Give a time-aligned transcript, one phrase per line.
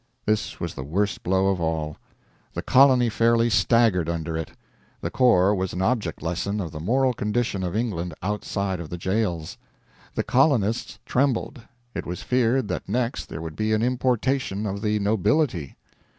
[0.25, 1.95] This was the worst blow of all.
[2.55, 4.49] The colony fairly staggered under it.
[4.99, 8.97] The Corps was an object lesson of the moral condition of England outside of the
[8.97, 9.59] jails.
[10.15, 11.61] The colonists trembled.
[11.93, 15.75] It was feared that next there would be an importation of the nobility.